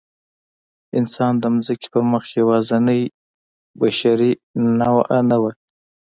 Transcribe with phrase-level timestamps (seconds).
[0.99, 3.01] انسان د ځمکې پر مخ یواځینۍ
[3.79, 4.31] بشري
[4.79, 5.51] نوعه نه وه.